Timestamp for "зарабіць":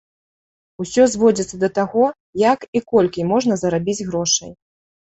3.67-4.01